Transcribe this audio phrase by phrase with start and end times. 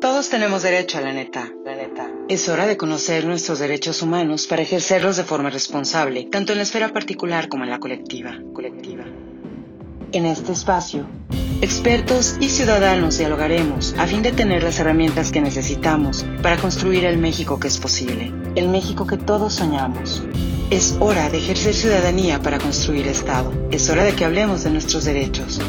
[0.00, 2.10] Todos tenemos derecho a la neta, la neta.
[2.26, 6.62] Es hora de conocer nuestros derechos humanos para ejercerlos de forma responsable, tanto en la
[6.62, 9.04] esfera particular como en la colectiva, colectiva.
[10.12, 11.06] En este espacio,
[11.60, 17.18] expertos y ciudadanos dialogaremos a fin de tener las herramientas que necesitamos para construir el
[17.18, 20.22] México que es posible, el México que todos soñamos.
[20.70, 23.52] Es hora de ejercer ciudadanía para construir Estado.
[23.70, 25.60] Es hora de que hablemos de nuestros derechos.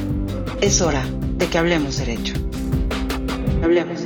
[0.62, 1.04] Es hora
[1.36, 2.36] de que hablemos derecho.
[3.64, 4.01] Hablemos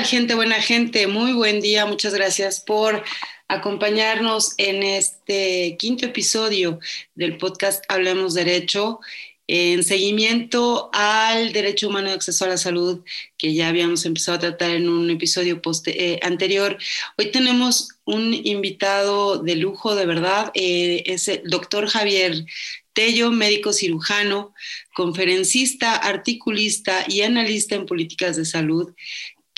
[0.00, 0.34] tal, gente?
[0.34, 1.06] Buena gente.
[1.06, 1.84] Muy buen día.
[1.84, 3.04] Muchas gracias por
[3.48, 6.78] acompañarnos en este quinto episodio
[7.14, 9.00] del podcast Hablemos Derecho
[9.46, 13.00] en seguimiento al derecho humano de acceso a la salud
[13.36, 16.78] que ya habíamos empezado a tratar en un episodio eh, anterior.
[17.18, 22.46] Hoy tenemos un invitado de lujo, de verdad, eh, es el doctor Javier
[22.94, 24.54] Tello, médico cirujano,
[24.94, 28.94] conferencista, articulista y analista en políticas de salud,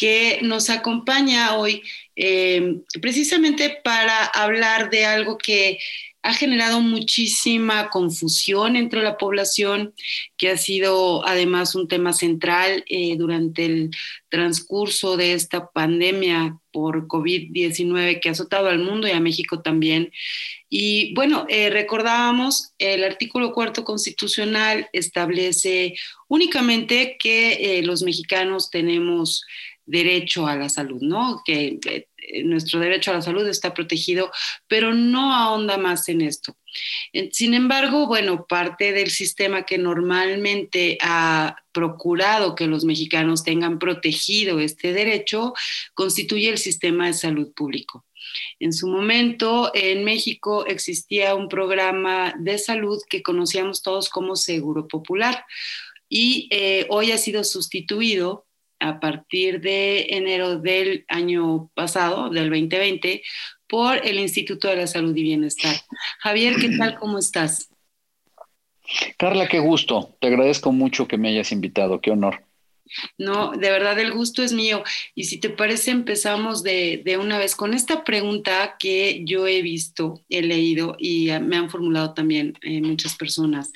[0.03, 1.81] que nos acompaña hoy
[2.17, 5.79] eh, precisamente para hablar de algo que
[6.23, 9.95] ha generado muchísima confusión entre la población,
[10.37, 13.91] que ha sido además un tema central eh, durante el
[14.29, 20.11] transcurso de esta pandemia por COVID-19 que ha azotado al mundo y a México también.
[20.75, 25.95] Y bueno, eh, recordábamos, el artículo cuarto constitucional establece
[26.29, 29.45] únicamente que eh, los mexicanos tenemos
[29.93, 31.43] derecho a la salud, ¿no?
[31.45, 34.33] Que eh, nuestro derecho a la salud está protegido,
[34.67, 36.57] pero no ahonda más en esto.
[37.33, 44.59] Sin embargo, bueno, parte del sistema que normalmente ha procurado que los mexicanos tengan protegido
[44.61, 45.53] este derecho
[45.93, 48.07] constituye el sistema de salud público.
[48.59, 54.89] En su momento, en México existía un programa de salud que conocíamos todos como Seguro
[54.89, 55.45] Popular
[56.09, 58.47] y eh, hoy ha sido sustituido
[58.83, 63.23] a partir de enero del año pasado, del 2020,
[63.69, 65.77] por el Instituto de la Salud y Bienestar.
[66.19, 66.99] Javier, ¿qué tal?
[66.99, 67.71] ¿Cómo estás?
[69.17, 70.15] Carla, qué gusto.
[70.21, 72.01] Te agradezco mucho que me hayas invitado.
[72.01, 72.45] Qué honor.
[73.17, 74.83] No, de verdad el gusto es mío.
[75.15, 80.21] Y si te parece, empezamos de, una vez con esta pregunta que yo he visto,
[80.29, 83.73] he leído y me han formulado también eh, muchas personas.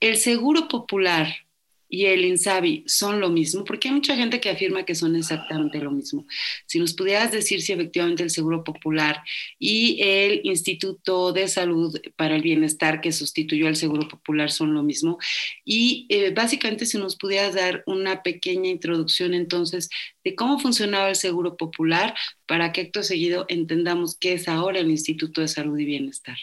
[0.00, 1.32] ¿El seguro popular
[1.92, 5.78] y el INSABI son lo mismo, porque hay mucha gente que afirma que son exactamente
[5.78, 6.26] lo mismo.
[6.64, 9.22] Si nos pudieras decir si efectivamente el Seguro Popular
[9.58, 14.82] y el Instituto de Salud para el Bienestar que sustituyó al Seguro Popular son lo
[14.82, 15.18] mismo.
[15.66, 19.90] Y eh, básicamente si nos pudieras dar una pequeña introducción entonces
[20.24, 22.14] de cómo funcionaba el Seguro Popular
[22.46, 26.38] para que acto seguido entendamos qué es ahora el Instituto de Salud y Bienestar.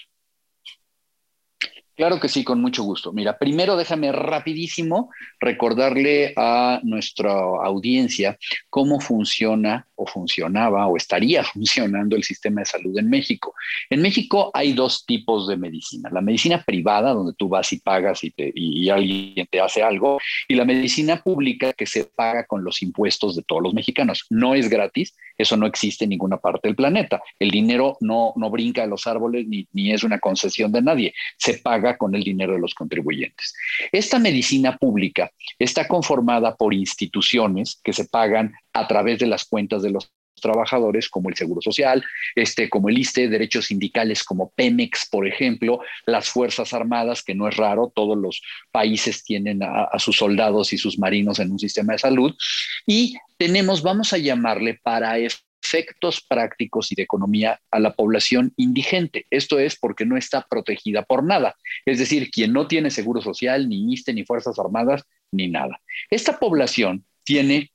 [2.00, 3.12] Claro que sí, con mucho gusto.
[3.12, 8.38] Mira, primero déjame rapidísimo recordarle a nuestra audiencia
[8.70, 13.54] cómo funciona o funcionaba o estaría funcionando el sistema de salud en México.
[13.90, 16.10] En México hay dos tipos de medicina.
[16.10, 20.56] La medicina privada, donde tú vas y pagas y, y alguien te hace algo, y
[20.56, 24.26] la medicina pública que se paga con los impuestos de todos los mexicanos.
[24.30, 27.24] No es gratis, eso no existe en ninguna parte del planeta.
[27.40, 31.14] El dinero no, no brinca a los árboles ni, ni es una concesión de nadie.
[31.38, 33.56] Se paga con el dinero de los contribuyentes.
[33.92, 39.82] Esta medicina pública está conformada por instituciones que se pagan a través de las cuentas
[39.82, 42.04] de los trabajadores como el Seguro Social,
[42.36, 47.48] este, como el ISTE, derechos sindicales como Pemex, por ejemplo, las Fuerzas Armadas, que no
[47.48, 48.42] es raro, todos los
[48.72, 52.36] países tienen a, a sus soldados y sus marinos en un sistema de salud,
[52.86, 59.26] y tenemos, vamos a llamarle para efectos prácticos y de economía a la población indigente.
[59.30, 61.56] Esto es porque no está protegida por nada.
[61.86, 65.80] Es decir, quien no tiene seguro social, ni ISTE, ni Fuerzas Armadas, ni nada.
[66.10, 67.72] Esta población tiene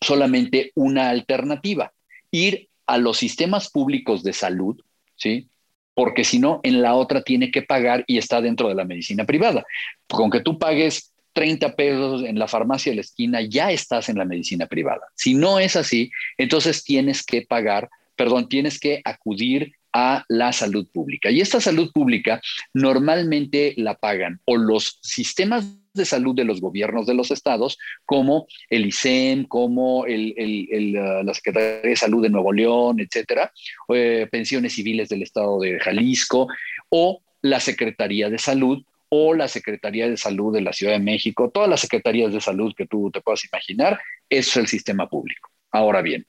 [0.00, 1.92] solamente una alternativa,
[2.30, 4.80] ir a los sistemas públicos de salud,
[5.16, 5.48] ¿sí?
[5.94, 9.24] Porque si no, en la otra tiene que pagar y está dentro de la medicina
[9.24, 9.64] privada.
[10.08, 14.18] Con que tú pagues 30 pesos en la farmacia de la esquina, ya estás en
[14.18, 15.02] la medicina privada.
[15.14, 20.86] Si no es así, entonces tienes que pagar, perdón, tienes que acudir a la salud
[20.92, 21.30] pública.
[21.30, 22.40] Y esta salud pública
[22.74, 25.66] normalmente la pagan o los sistemas
[25.96, 31.34] de salud de los gobiernos de los estados, como el ISEM, como el, uh, la
[31.34, 33.52] Secretaría de Salud de Nuevo León, etcétera,
[33.88, 36.48] eh, pensiones civiles del estado de Jalisco,
[36.88, 41.50] o la Secretaría de Salud o la Secretaría de Salud de la Ciudad de México,
[41.50, 45.50] todas las secretarías de salud que tú te puedas imaginar, es el sistema público.
[45.70, 46.26] Ahora bien,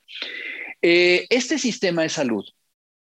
[0.82, 2.46] eh, este sistema de salud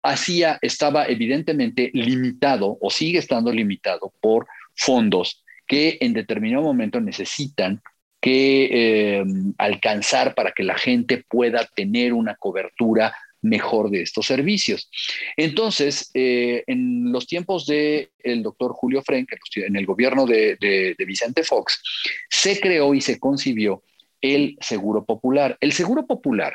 [0.02, 7.80] hacía, estaba evidentemente limitado o sigue estando limitado por fondos que en determinado momento necesitan
[8.20, 9.24] que eh,
[9.56, 14.90] alcanzar para que la gente pueda tener una cobertura mejor de estos servicios.
[15.36, 21.44] Entonces, eh, en los tiempos del el doctor Julio Frenk, en el gobierno de Vicente
[21.44, 21.80] Fox,
[22.28, 23.84] se creó y se concibió
[24.20, 25.56] el Seguro Popular.
[25.60, 26.52] El Seguro Popular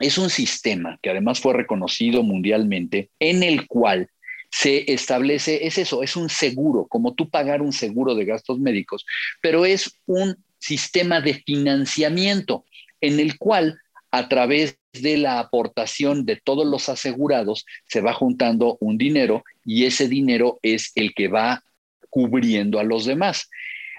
[0.00, 4.10] es un sistema que además fue reconocido mundialmente en el cual
[4.50, 9.04] se establece, es eso, es un seguro, como tú pagar un seguro de gastos médicos,
[9.40, 12.64] pero es un sistema de financiamiento
[13.00, 13.78] en el cual
[14.10, 19.84] a través de la aportación de todos los asegurados se va juntando un dinero y
[19.84, 21.62] ese dinero es el que va
[22.08, 23.50] cubriendo a los demás.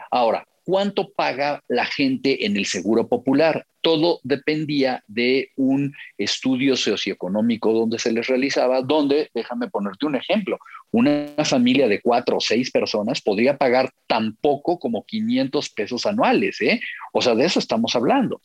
[0.09, 3.65] Ahora, ¿cuánto paga la gente en el Seguro Popular?
[3.79, 10.59] Todo dependía de un estudio socioeconómico donde se les realizaba, donde, déjame ponerte un ejemplo,
[10.91, 16.59] una familia de cuatro o seis personas podría pagar tan poco como 500 pesos anuales,
[16.59, 16.81] ¿eh?
[17.13, 18.41] O sea, de eso estamos hablando.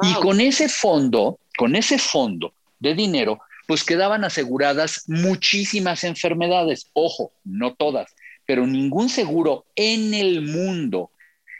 [0.00, 6.88] Y con ese fondo, con ese fondo de dinero, pues quedaban aseguradas muchísimas enfermedades.
[6.94, 8.14] Ojo, no todas,
[8.46, 11.10] pero ningún seguro en el mundo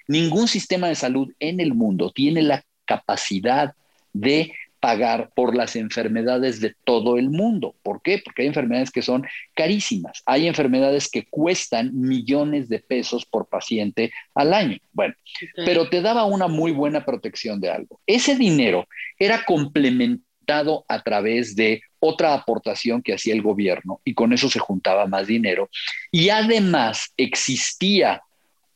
[0.08, 3.74] Ningún sistema de salud en el mundo tiene la capacidad
[4.12, 7.74] de pagar por las enfermedades de todo el mundo.
[7.82, 8.20] ¿Por qué?
[8.24, 10.22] Porque hay enfermedades que son carísimas.
[10.26, 14.78] Hay enfermedades que cuestan millones de pesos por paciente al año.
[14.92, 15.14] Bueno,
[15.56, 18.00] pero te daba una muy buena protección de algo.
[18.06, 18.86] Ese dinero
[19.18, 24.60] era complementado a través de otra aportación que hacía el gobierno y con eso se
[24.60, 25.68] juntaba más dinero.
[26.12, 28.22] Y además existía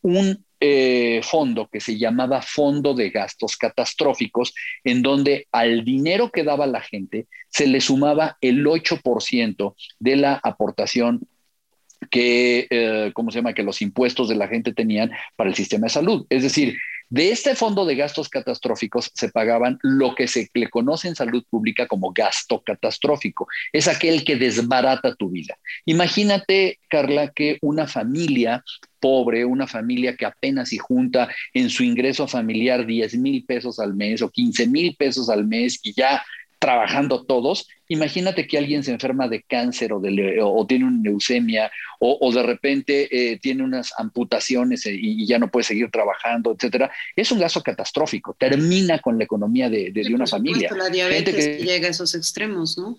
[0.02, 4.54] un eh, fondo que se llamaba Fondo de Gastos Catastróficos,
[4.84, 10.38] en donde al dinero que daba la gente se le sumaba el 8% de la
[10.42, 11.26] aportación
[12.10, 15.86] que, eh, ¿cómo se llama?, que los impuestos de la gente tenían para el sistema
[15.86, 16.26] de salud.
[16.30, 16.76] Es decir,
[17.10, 21.44] de este fondo de gastos catastróficos se pagaban lo que se le conoce en salud
[21.50, 23.48] pública como gasto catastrófico.
[23.72, 25.58] Es aquel que desbarata tu vida.
[25.84, 28.64] Imagínate, Carla, que una familia
[29.00, 33.94] pobre, una familia que apenas si junta en su ingreso familiar 10 mil pesos al
[33.94, 36.22] mes o 15 mil pesos al mes y ya
[36.60, 41.72] trabajando todos, imagínate que alguien se enferma de cáncer o, de, o tiene una leucemia
[41.98, 46.90] o, de repente eh, tiene unas amputaciones eh, y, ya no puede seguir trabajando, etcétera.
[47.16, 50.70] Es un gasto catastrófico, termina con la economía de, una familia.
[50.76, 52.98] La diabetes que, llega a esos extremos, ¿no?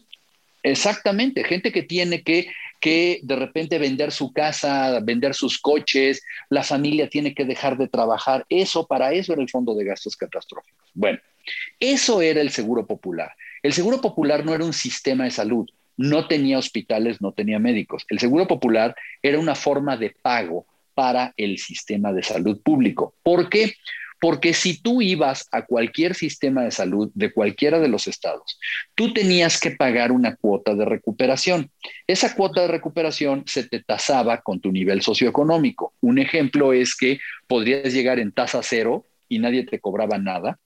[0.63, 2.47] Exactamente, gente que tiene que,
[2.79, 7.87] que de repente vender su casa, vender sus coches, la familia tiene que dejar de
[7.87, 8.45] trabajar.
[8.49, 10.89] Eso, para eso era el fondo de gastos catastróficos.
[10.93, 11.19] Bueno,
[11.79, 13.33] eso era el seguro popular.
[13.63, 18.05] El Seguro Popular no era un sistema de salud, no tenía hospitales, no tenía médicos.
[18.09, 20.65] El Seguro Popular era una forma de pago
[20.95, 23.13] para el sistema de salud público.
[23.21, 23.75] ¿Por qué?
[24.21, 28.59] Porque si tú ibas a cualquier sistema de salud de cualquiera de los estados,
[28.95, 31.71] tú tenías que pagar una cuota de recuperación.
[32.05, 35.93] Esa cuota de recuperación se te tasaba con tu nivel socioeconómico.
[36.01, 40.59] Un ejemplo es que podrías llegar en tasa cero y nadie te cobraba nada,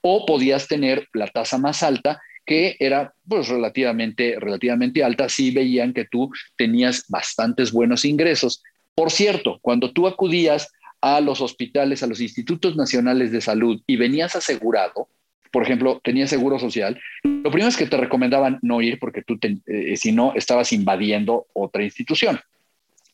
[0.00, 5.92] o podías tener la tasa más alta que era pues relativamente, relativamente alta, sí veían
[5.92, 8.62] que tú tenías bastantes buenos ingresos.
[8.94, 10.70] Por cierto, cuando tú acudías
[11.04, 15.10] a los hospitales, a los institutos nacionales de salud y venías asegurado,
[15.52, 19.38] por ejemplo, tenías seguro social, lo primero es que te recomendaban no ir porque tú,
[19.42, 22.40] eh, si no, estabas invadiendo otra institución.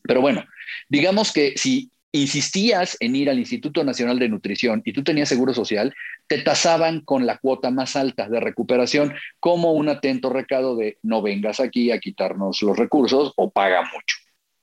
[0.03, 0.45] Pero bueno,
[0.87, 5.53] digamos que si insistías en ir al Instituto Nacional de Nutrición y tú tenías seguro
[5.53, 5.93] social,
[6.27, 11.21] te tasaban con la cuota más alta de recuperación como un atento recado de no
[11.21, 14.15] vengas aquí a quitarnos los recursos o paga mucho.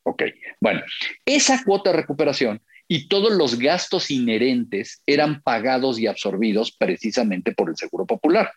[0.05, 0.23] Ok,
[0.61, 0.81] bueno,
[1.26, 7.68] esa cuota de recuperación y todos los gastos inherentes eran pagados y absorbidos precisamente por
[7.68, 8.50] el Seguro Popular.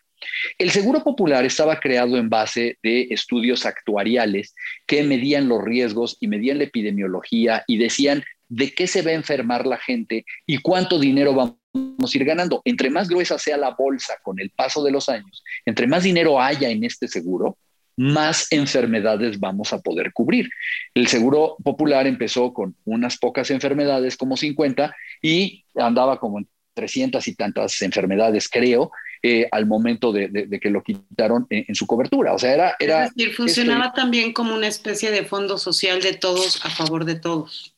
[0.58, 4.54] El Seguro Popular estaba creado en base de estudios actuariales
[4.86, 9.14] que medían los riesgos y medían la epidemiología y decían de qué se va a
[9.14, 12.62] enfermar la gente y cuánto dinero vamos a ir ganando.
[12.64, 16.40] Entre más gruesa sea la bolsa con el paso de los años, entre más dinero
[16.40, 17.58] haya en este seguro,
[17.96, 20.48] más enfermedades vamos a poder cubrir.
[20.94, 27.26] El seguro popular empezó con unas pocas enfermedades, como 50, y andaba como en 300
[27.28, 28.90] y tantas enfermedades, creo,
[29.22, 32.32] eh, al momento de, que lo quitaron en, su cobertura.
[32.32, 32.76] O sea, era...
[32.78, 36.70] era es decir, funcionaba este también como una especie de fondo social de todos a
[36.70, 37.76] favor de todos.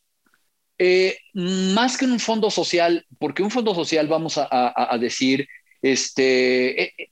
[0.78, 5.47] Eh, más que un fondo social, porque un fondo social, vamos a, decir,
[5.83, 7.09] este, eh,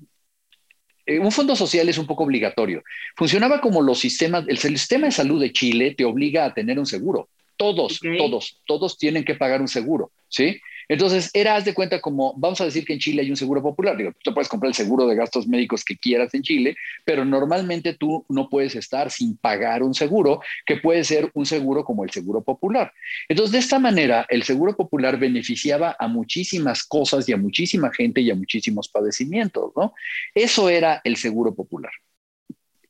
[1.07, 2.83] eh, un fondo social es un poco obligatorio.
[3.17, 6.87] Funcionaba como los sistemas, el sistema de salud de Chile te obliga a tener un
[6.87, 7.29] seguro
[7.63, 10.61] todos, todos, todos tienen que pagar un seguro, ¿sí?
[10.93, 13.63] Entonces, era, haz de cuenta como, vamos a decir que en Chile hay un seguro
[13.63, 17.25] popular, digo, tú puedes comprar el seguro de gastos médicos que quieras en Chile, pero
[17.25, 22.05] normalmente tú no puedes estar sin pagar un seguro, que puede ser un seguro como
[22.05, 22.93] el seguro popular.
[23.27, 28.21] Entonces, de esta manera, el seguro popular beneficiaba a muchísimas cosas y a muchísima gente
[28.21, 29.95] y a muchísimos padecimientos, ¿no?
[30.35, 31.93] Eso era el seguro popular.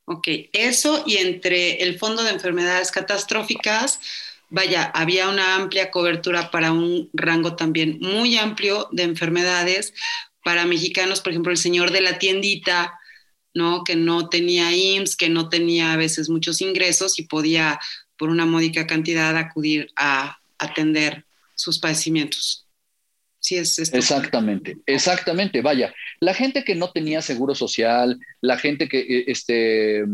[0.06, 4.00] Ok, eso y entre el Fondo de Enfermedades Catastróficas,
[4.52, 9.94] vaya, había una amplia cobertura para un rango también muy amplio de enfermedades.
[10.44, 12.98] Para mexicanos, por ejemplo, el señor de la tiendita,
[13.54, 13.82] ¿no?
[13.82, 17.80] Que no tenía IMSS, que no tenía a veces muchos ingresos y podía,
[18.18, 22.66] por una módica cantidad, acudir a atender sus padecimientos.
[23.50, 25.62] Es Exactamente, exactamente.
[25.62, 30.04] Vaya, la gente que no tenía seguro social, la gente que, eh, este,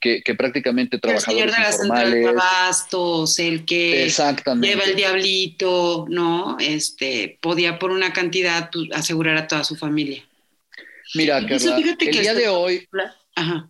[0.00, 1.32] que, prácticamente trabajaba.
[1.32, 4.10] El señor de la central de abastos, el que
[4.60, 6.56] lleva el diablito, ¿no?
[6.58, 10.24] Este, podía por una cantidad pues, asegurar a toda su familia.
[11.14, 12.88] Mira, Carla, el día de hoy.
[13.34, 13.68] Ajá.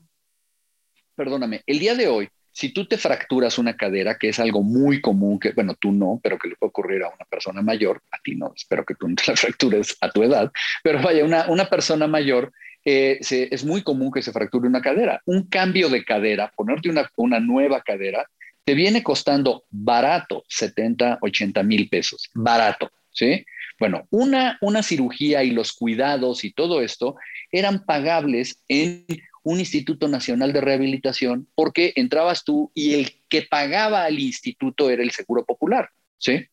[1.17, 5.01] Perdóname, el día de hoy si tú te fracturas una cadera, que es algo muy
[5.01, 8.19] común, que bueno, tú no, pero que le puede ocurrir a una persona mayor, a
[8.21, 10.51] ti no, espero que tú no te la fractures a tu edad,
[10.83, 12.53] pero vaya, una, una persona mayor,
[12.85, 15.23] eh, es muy común que se fracture una cadera.
[15.25, 18.27] Un cambio de cadera, ponerte una, una nueva cadera,
[18.65, 23.45] te viene costando barato 70, 80 mil pesos, barato, ¿sí?
[23.79, 27.15] Bueno, una, una cirugía y los cuidados y todo esto
[27.53, 29.07] eran pagables en
[29.49, 35.03] un Instituto Nacional de Rehabilitación porque entrabas tú y el que pagaba al instituto era
[35.03, 36.47] el Seguro Popular, ¿sí?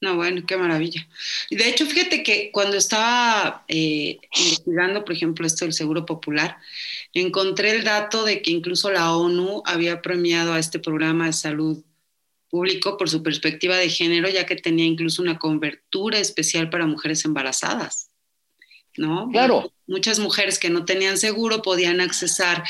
[0.00, 1.08] No, bueno, qué maravilla.
[1.50, 6.58] De hecho, fíjate que cuando estaba eh, investigando, por ejemplo, esto del Seguro Popular,
[7.14, 11.82] encontré el dato de que incluso la ONU había premiado a este programa de salud
[12.48, 17.24] público por su perspectiva de género, ya que tenía incluso una cobertura especial para mujeres
[17.24, 18.10] embarazadas.
[18.96, 19.28] ¿No?
[19.30, 19.70] Claro.
[19.86, 22.64] Muchas mujeres que no tenían seguro podían accesar,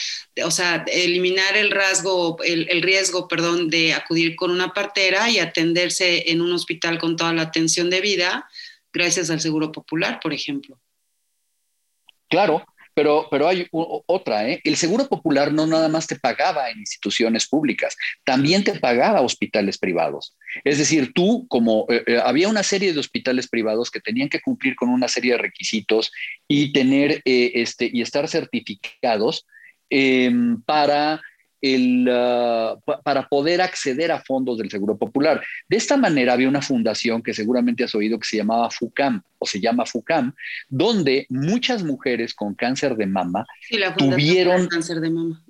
[0.44, 5.38] o sea, eliminar el rasgo, el, el, riesgo, perdón, de acudir con una partera y
[5.38, 8.48] atenderse en un hospital con toda la atención debida,
[8.92, 10.80] gracias al seguro popular, por ejemplo.
[12.28, 12.64] Claro,
[12.94, 14.60] pero, pero hay otra, ¿eh?
[14.64, 19.78] El Seguro Popular no nada más te pagaba en instituciones públicas, también te pagaba hospitales
[19.78, 20.36] privados.
[20.64, 24.40] Es decir, tú, como eh, eh, había una serie de hospitales privados que tenían que
[24.40, 26.12] cumplir con una serie de requisitos
[26.48, 29.46] y tener este, y estar certificados
[29.90, 31.20] em, para
[31.64, 35.42] el, ah, para poder acceder a fondos del Seguro Popular.
[35.66, 39.46] De esta manera había una fundación que seguramente has oído que se llamaba FUCAM o
[39.46, 40.34] se llama FUCAM,
[40.68, 43.46] donde muchas mujeres con cáncer de mama
[43.96, 45.42] tuvieron cáncer de mama.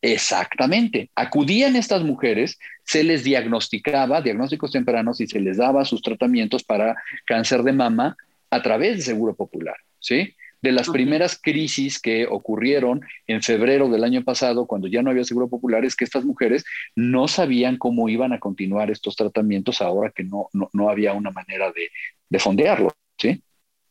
[0.00, 1.10] Exactamente.
[1.14, 6.96] Acudían estas mujeres, se les diagnosticaba, diagnósticos tempranos, y se les daba sus tratamientos para
[7.26, 8.16] cáncer de mama
[8.48, 10.34] a través del Seguro Popular, ¿sí?
[10.64, 15.22] De las primeras crisis que ocurrieron en febrero del año pasado, cuando ya no había
[15.22, 16.64] seguro popular, es que estas mujeres
[16.96, 21.70] no sabían cómo iban a continuar estos tratamientos ahora que no, no, había una manera
[21.70, 21.90] de,
[22.30, 23.42] de fondearlo, ¿sí?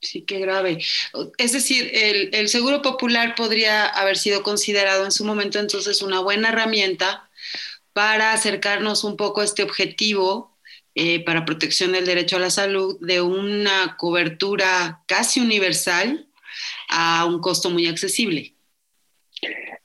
[0.02, 0.80] Sí, qué grave.
[1.38, 6.22] Es decir, el, el, Seguro Popular podría haber sido considerado en su momento entonces una
[6.22, 7.30] buena herramienta
[7.94, 10.58] para acercarnos un poco a este objetivo
[10.96, 16.28] eh, para protección del derecho a la salud de una cobertura casi universal
[16.90, 18.54] a un costo muy accesible.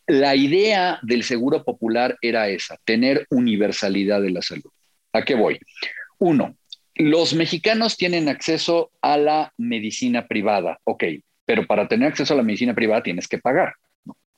[0.06, 4.70] La idea del seguro popular era esa, tener universalidad de la salud.
[5.12, 5.58] ¿A qué voy?
[6.18, 6.56] Uno,
[6.94, 11.04] los mexicanos tienen acceso a la medicina privada, ok,
[11.44, 13.74] pero para tener acceso a la medicina privada tienes que pagar.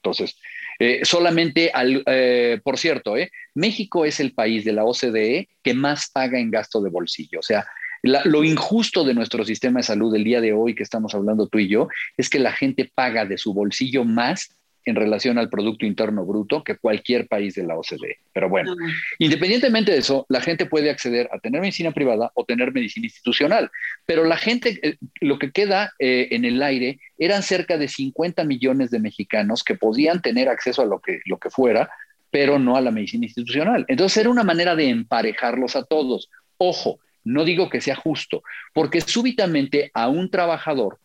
[0.03, 0.37] Entonces,
[0.79, 5.75] eh, solamente, al, eh, por cierto, eh, México es el país de la OCDE que
[5.75, 7.41] más paga en gasto de bolsillo.
[7.41, 7.67] O sea,
[8.03, 11.59] lo injusto de nuestro sistema de salud el día de hoy que estamos hablando tú
[11.59, 14.51] y yo es que la gente paga de su bolsillo más
[14.85, 18.19] en relación al Producto Interno Bruto que cualquier país de la OCDE.
[18.33, 18.93] Pero bueno, ah.
[19.19, 23.71] independientemente de eso, la gente puede acceder a tener medicina privada o tener medicina institucional.
[24.07, 28.45] Pero la gente, eh, lo que queda eh, en el aire eran cerca de 50
[28.45, 31.91] millones de mexicanos que podían tener acceso a lo que, lo que fuera,
[32.31, 33.85] pero no a la medicina institucional.
[33.89, 36.31] Entonces era una manera de emparejarlos a todos.
[36.57, 40.99] Ojo, no digo que sea justo, porque súbitamente a un trabajador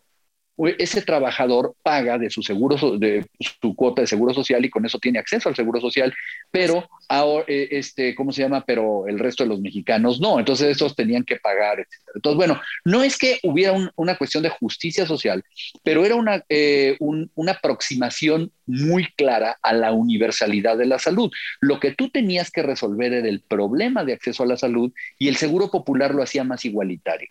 [0.58, 5.00] ese trabajador paga de su seguro, de su cuota de seguro social y con eso
[5.00, 6.14] tiene acceso al seguro social,
[6.50, 8.64] pero ahora, eh, este, ¿cómo se llama?
[8.66, 11.90] Pero el resto de los mexicanos no, entonces esos tenían que pagar, etc.
[12.16, 15.44] Entonces, bueno, no es que hubiera una cuestión de justicia social,
[15.84, 21.32] pero era una, eh, una aproximación muy clara a la universalidad de la salud.
[21.60, 25.28] Lo que tú tenías que resolver era el problema de acceso a la salud y
[25.28, 27.30] el seguro popular lo hacía más igualitario.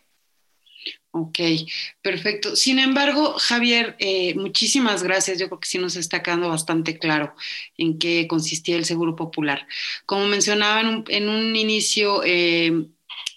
[1.16, 1.38] Ok,
[2.02, 2.56] perfecto.
[2.56, 5.38] Sin embargo, Javier, eh, muchísimas gracias.
[5.38, 7.37] Yo creo que sí nos está quedando bastante claro
[7.78, 9.64] en qué consistía el Seguro Popular.
[10.06, 12.87] Como mencionaba en un, inicio, eh,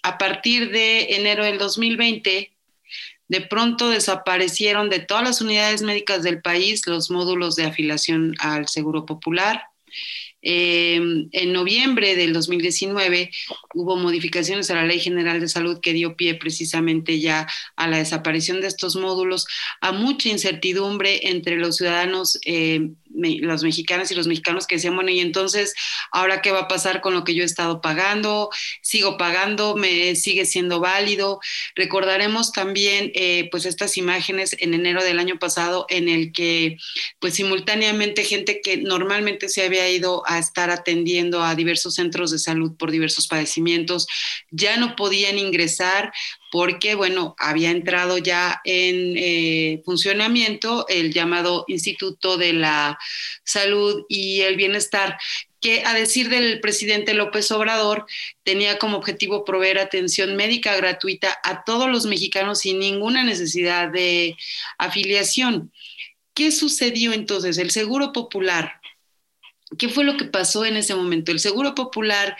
[0.02, 2.50] a partir de enero del 2020,
[3.28, 8.66] de pronto desaparecieron de todas las unidades médicas del país los módulos de afiliación al
[8.66, 9.62] Seguro Popular.
[10.40, 13.30] Em, en noviembre del 2019
[13.74, 17.98] hubo modificaciones a la Ley General de Salud que dio pie precisamente ya a la
[17.98, 19.46] desaparición de estos módulos,
[19.80, 25.10] a mucha incertidumbre entre los ciudadanos eh, los mexicanas y los mexicanos que decían, bueno,
[25.10, 25.74] y entonces,
[26.12, 28.50] ¿ahora qué va a pasar con lo que yo he estado pagando?
[28.82, 29.76] ¿Sigo pagando?
[29.76, 31.40] ¿Me sigue siendo válido?
[31.74, 36.76] Recordaremos también, eh, pues, estas imágenes en enero del año pasado en el que,
[37.18, 42.38] pues, simultáneamente gente que normalmente se había ido a estar atendiendo a diversos centros de
[42.38, 44.06] salud por diversos padecimientos,
[44.50, 46.12] ya no podían ingresar
[46.52, 52.98] porque, bueno, había entrado ya en eh, funcionamiento el llamado Instituto de la
[53.42, 55.18] Salud y el Bienestar,
[55.60, 58.06] que a decir del presidente López Obrador,
[58.44, 64.36] tenía como objetivo proveer atención médica gratuita a todos los mexicanos sin ninguna necesidad de
[64.78, 65.72] afiliación.
[66.34, 67.58] ¿Qué sucedió entonces?
[67.58, 68.77] El Seguro Popular.
[69.76, 71.32] ¿Qué fue lo que pasó en ese momento?
[71.32, 72.36] El Seguro Popular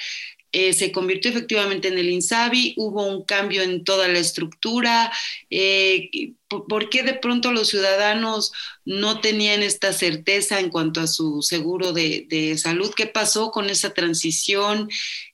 [0.50, 5.12] eh, se convirtió efectivamente en el INSABI, hubo un cambio en toda la estructura.
[5.50, 8.52] Eh, ¿Por qué de pronto los ciudadanos
[8.86, 12.94] no tenían esta certeza en cuanto a su seguro de, salud?
[12.96, 14.88] ¿Qué pasó con esa transición?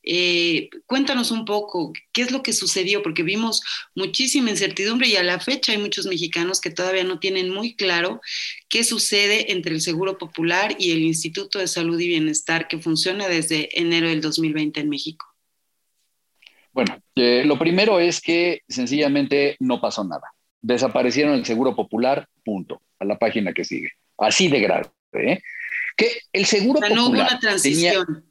[0.05, 3.03] Eh, cuéntanos un poco, ¿qué es lo que sucedió?
[3.03, 3.63] Porque vimos
[3.95, 8.21] muchísima incertidumbre y a la fecha hay muchos mexicanos que todavía no tienen muy claro
[8.69, 13.29] qué sucede entre el Seguro Popular y el Instituto de Salud y Bienestar que funciona
[13.29, 15.27] desde enero del 2020 en México.
[16.73, 20.35] Bueno, eh, lo primero es que sencillamente no pasó nada
[20.65, 23.91] desaparecieron el Seguro Popular, punto, a la página que sigue.
[24.17, 24.89] Así de grave.
[25.13, 25.43] ¿eh?
[25.95, 28.07] Que el Seguro Popular no hubo una transición.
[28.07, 28.23] Tenía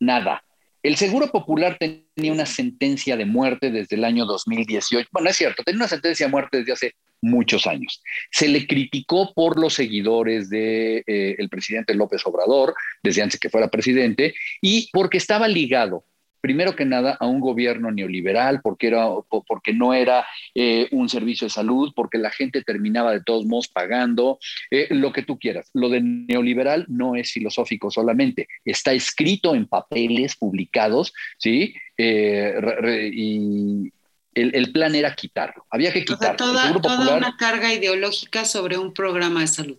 [0.00, 0.42] nada.
[0.82, 5.08] El Seguro Popular tenía una sentencia de muerte desde el año 2018.
[5.12, 8.02] Bueno, es cierto, tenía una sentencia de muerte desde hace muchos años.
[8.30, 13.50] Se le criticó por los seguidores del de, eh, presidente López Obrador, desde antes que
[13.50, 16.04] fuera presidente, y porque estaba ligado
[16.40, 19.08] primero que nada, a un gobierno neoliberal, porque, era,
[19.46, 23.68] porque no era eh, un servicio de salud, porque la gente terminaba de todos modos
[23.68, 24.38] pagando,
[24.70, 25.70] eh, lo que tú quieras.
[25.74, 31.74] Lo de neoliberal no es filosófico solamente, está escrito en papeles publicados, ¿sí?
[31.96, 33.92] Eh, y
[34.34, 36.36] el, plan era quitarlo, había que quitarlo.
[36.36, 39.78] toda, toda una carga ideológica sobre un programa de salud.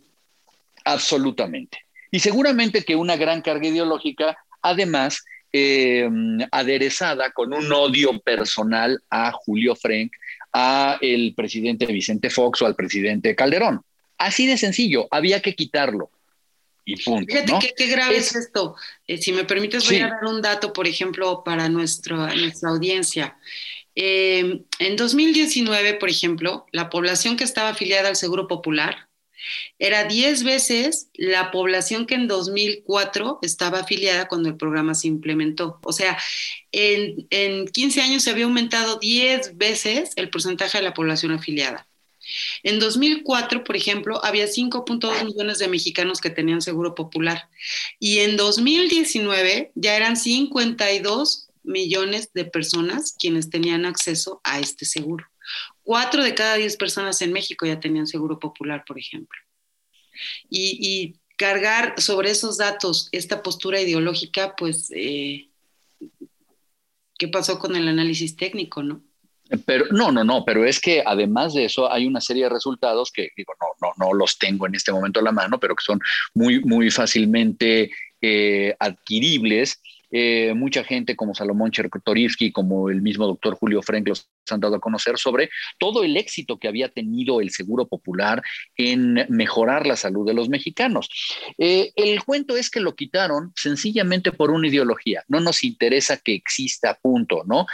[0.84, 1.80] Absolutamente.
[2.12, 6.10] Y seguramente que una gran carga ideológica, además, eh,
[6.52, 10.12] aderezada con un odio personal a Julio Frank,
[10.54, 13.82] a el presidente Vicente Fox o al presidente Calderón.
[14.18, 16.12] Así de sencillo, había que quitarlo.
[16.86, 17.32] Y punto.
[17.32, 18.76] Fíjate qué, grave es, esto.
[19.06, 22.32] Eh, si me permites, voy a dar un dato, por ejemplo, para nuestra
[22.64, 23.38] audiencia.
[23.96, 29.09] Eh, en 2019, por ejemplo, la población que estaba afiliada al Seguro Popular
[29.78, 35.80] era 10 veces la población que en 2004 estaba afiliada cuando el programa se implementó.
[35.84, 36.18] O sea,
[36.72, 41.88] en, en 15 años se había aumentado 10 veces el porcentaje de la población afiliada.
[42.64, 47.50] En 2004, por ejemplo, había 5.2 millones de mexicanos que tenían seguro popular
[48.00, 55.26] y en 2019 ya eran 52 millones de personas quienes tenían acceso a este seguro.
[55.90, 59.40] Cuatro de cada diez personas en México ya tenían seguro popular, por ejemplo.
[60.48, 65.50] Y, cargar sobre esos datos esta postura ideológica, pues, eh,
[67.18, 69.02] ¿qué pasó con el análisis técnico, no?
[69.66, 73.12] Pero no, no, no, pero es que además de eso hay una serie de resultados
[73.12, 75.84] que digo, no, no, no los tengo en este momento a la mano, pero que
[75.84, 76.00] son
[76.36, 77.90] muy, muy fácilmente
[78.22, 84.30] eh, adquiribles eh, mucha gente como Salomón Chertorivsky, como el mismo doctor Julio Frank los
[84.50, 88.42] han dado a conocer sobre todo el éxito que había tenido el Seguro Popular
[88.76, 91.10] en mejorar la salud de los mexicanos.
[91.58, 95.24] Eh, el cuento es que lo quitaron sencillamente por una ideología.
[95.28, 97.68] No nos interesa que exista, punto, ¿no?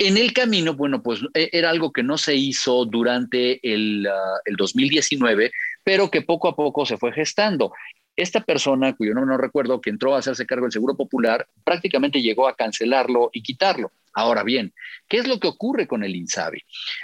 [0.00, 4.38] En el camino, bueno, pues e, era algo que no se hizo durante el, ah,
[4.44, 5.50] el 2019,
[5.82, 7.72] pero que poco a poco se fue gestando.
[8.18, 12.20] Esta persona, cuyo nombre no recuerdo, que entró a hacerse cargo del Seguro Popular, prácticamente
[12.20, 13.92] llegó a cancelarlo y quitarlo.
[14.12, 14.74] Ahora bien,
[15.08, 16.60] ¿qué es lo que ocurre con el INSABI?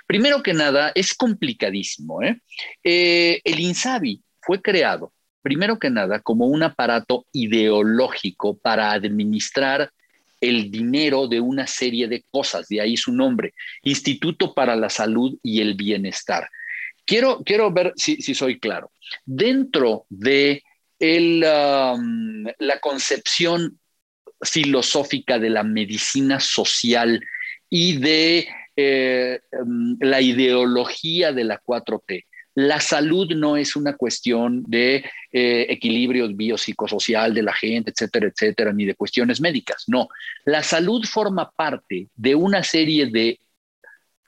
[0.09, 2.21] Primero que nada, es complicadísimo.
[2.21, 2.41] ¿eh?
[2.83, 9.93] Eh, el INSABI fue creado, primero que nada, como un aparato ideológico para administrar
[10.41, 15.39] el dinero de una serie de cosas, de ahí su nombre, Instituto para la Salud
[15.45, 16.51] y el Bienestar.
[17.07, 18.91] Quiero, quiero ver si, si soy claro.
[19.25, 20.64] Dentro de
[21.01, 23.79] um, la concepción
[24.41, 27.21] filosófica de la medicina social
[27.71, 32.25] y de eh, um, la ideología de la 4T.
[32.57, 38.73] La salud no es una cuestión de eh, equilibrio biopsicosocial de la gente, etcétera, etcétera,
[38.73, 39.85] ni de cuestiones médicas.
[39.89, 40.09] No,
[40.45, 43.41] la salud forma parte de una serie de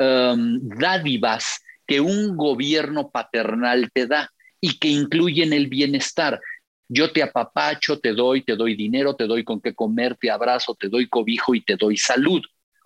[0.00, 6.40] um, dádivas que un gobierno paternal te da y que incluyen el bienestar.
[6.88, 10.74] Yo te apapacho, te doy, te doy dinero, te doy con qué comer, te abrazo,
[10.74, 12.42] te doy cobijo y te doy salud.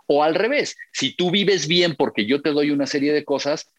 [0.06, 3.70] O al revés, si tú vives bien porque yo te doy una serie de cosas,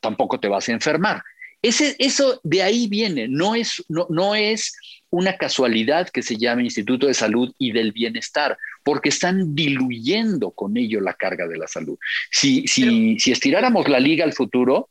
[0.00, 1.22] tampoco te vas a enfermar.
[1.62, 4.74] Ese, eso de ahí viene, no es, no, no es
[5.10, 10.76] una casualidad que se llame Instituto de Salud y del Bienestar, porque están diluyendo con
[10.76, 11.98] ello la carga de la salud.
[12.30, 14.88] Si, si, si estiráramos la liga al futuro,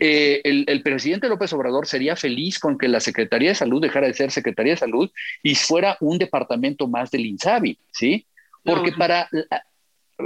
[0.00, 4.14] eh, el, presidente López Obrador sería feliz con que la Secretaría de Salud dejara de
[4.14, 5.10] ser Secretaría de Salud
[5.42, 8.26] y fuera un departamento más del INSABI, ¿sí?
[8.64, 9.28] Porque para...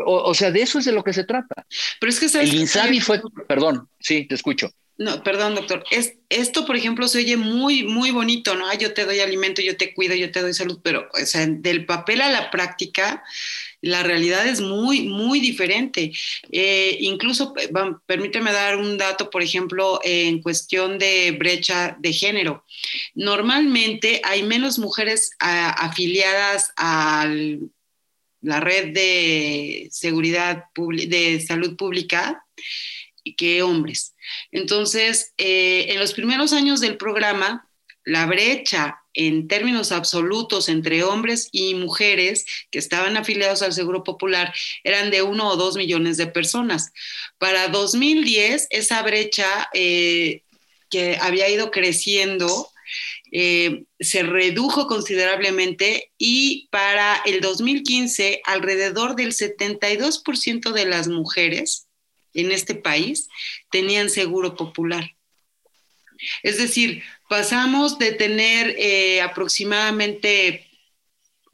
[0.07, 1.66] O, sea, de eso es de lo que se trata.
[2.01, 3.23] Pero es que el INSABI fue...
[3.47, 4.70] Perdón, sí, te escucho.
[4.97, 5.85] No, perdón, doctor.
[5.90, 8.73] Es, esto, por ejemplo, se oye muy, muy bonito, ¿no?
[8.75, 11.85] yo te doy alimento, yo te cuido, yo te doy salud, pero, o sea, del
[11.85, 13.25] papel a la práctica,
[13.85, 16.12] la realidad es muy, muy diferente.
[16.51, 17.70] Eh, incluso, eh,
[18.07, 22.64] permíteme dar un dato, por ejemplo, en cuestión de brecha de género.
[23.14, 27.27] Normalmente hay menos mujeres afiliadas a
[28.40, 32.44] la red de seguridad de salud pública
[33.37, 34.14] que hombres.
[34.53, 37.68] Entonces, eh, en los primeros años del programa,
[38.05, 44.53] la brecha en términos absolutos entre hombres y mujeres que estaban afiliados al Seguro Popular
[44.83, 46.92] eran de uno o dos millones de personas.
[47.38, 50.42] Para 2010, esa brecha eh,
[50.90, 52.68] que había ido creciendo
[53.33, 61.88] eh, se redujo considerablemente y para el 2015 alrededor del 72% de las mujeres
[62.33, 63.29] en este país
[63.70, 65.13] tenían seguro popular.
[66.42, 70.68] Es decir, pasamos de tener eh, aproximadamente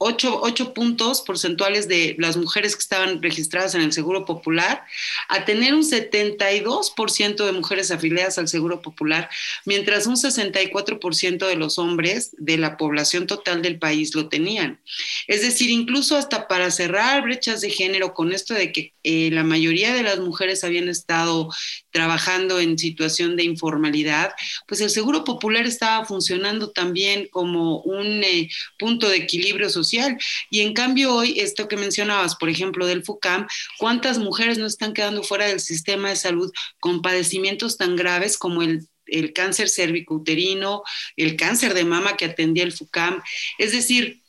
[0.03, 4.83] ocho, puntos porcentuales de las mujeres que estaban registradas en el Seguro Popular
[5.29, 9.29] a tener un 72% de mujeres afiliadas al Seguro Popular,
[9.65, 14.81] mientras un 64% de los hombres de la población total del país lo tenían.
[15.27, 19.43] Es decir, incluso hasta para cerrar brechas de género con esto de que eh, la
[19.43, 21.49] mayoría de las mujeres habían estado
[21.91, 24.33] trabajando en situación de informalidad,
[24.67, 30.17] pues el Seguro Popular estaba funcionando también como un eh, punto de equilibrio social.
[30.49, 34.93] Y en cambio hoy, esto que mencionabas, por ejemplo, del FUCAM, ¿cuántas mujeres no están
[34.93, 40.83] quedando fuera del sistema de salud con padecimientos tan graves como el el cáncer cervicouterino,
[41.15, 43.21] el cáncer de mama que atendía el FUCAM.
[43.57, 44.20] Es decir,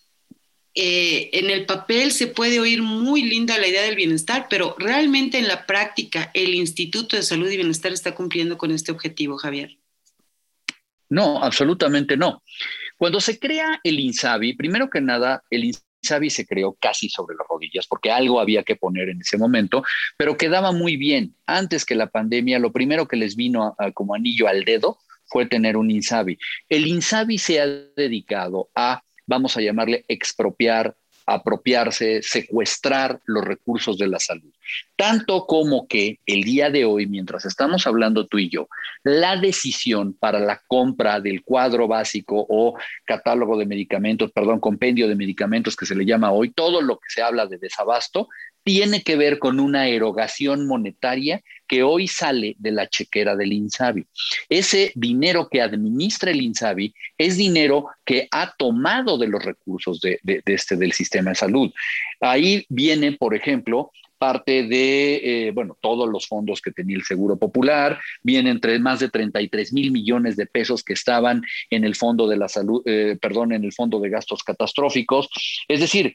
[0.75, 5.39] eh, en el papel se puede oír muy linda la idea del bienestar, pero realmente
[5.39, 9.77] en la práctica el Instituto de Salud y Bienestar está cumpliendo con este objetivo, Javier.
[11.11, 12.43] No, absolutamente no.
[12.97, 17.47] Cuando se crea el INSABI, primero que nada, el INSABI se creó casi sobre las
[17.51, 19.83] rodillas porque algo había que poner en ese momento,
[20.17, 21.35] pero quedaba muy bien.
[21.45, 25.77] Antes que la pandemia, lo primero que les vino como anillo al dedo fue tener
[25.77, 26.39] un INSABI.
[26.71, 34.07] El INSABI se ha dedicado a vamos a llamarle expropiar, apropiarse, secuestrar los recursos de
[34.07, 34.53] la salud.
[34.95, 38.69] Tanto como que el día de hoy, mientras estamos hablando tú y yo,
[39.05, 42.75] la decisión para la compra del cuadro básico o
[43.07, 47.09] catálogo de medicamentos, perdón, compendio de medicamentos que se le llama hoy, todo lo que
[47.09, 48.29] se habla de desabasto,
[48.65, 54.07] tiene que ver con una erogación monetaria que hoy sale de la chequera del INSABI.
[54.49, 60.21] Ese dinero que administra el INSABI es dinero que ha tomado de los recursos de,
[60.45, 61.73] este, del sistema de salud.
[62.21, 63.91] Ahí viene, por ejemplo,
[64.23, 69.09] parte de, eh, bueno, todos los fondos que tenía el Seguro Popular, vienen más de
[69.09, 73.53] 33 mil millones de pesos que estaban en el Fondo de la Salud, eh, perdón,
[73.53, 75.29] en el Fondo de Gastos Catastróficos.
[75.67, 76.15] Es decir,